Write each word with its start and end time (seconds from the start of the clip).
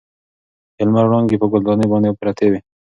د 0.75 0.77
لمر 0.87 1.05
وړانګې 1.07 1.37
په 1.41 1.47
ګل 1.51 1.61
دانۍ 1.67 1.85
باندې 1.91 2.17
پرتې 2.19 2.47
وې. 2.51 2.59